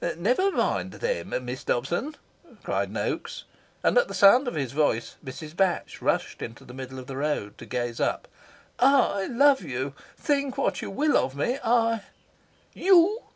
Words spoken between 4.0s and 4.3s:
the